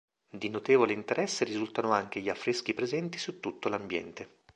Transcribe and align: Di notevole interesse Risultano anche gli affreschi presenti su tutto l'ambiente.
Di 0.31 0.49
notevole 0.49 0.93
interesse 0.93 1.43
Risultano 1.43 1.91
anche 1.91 2.21
gli 2.21 2.29
affreschi 2.29 2.73
presenti 2.73 3.19
su 3.19 3.39
tutto 3.39 3.69
l'ambiente. 3.69 4.37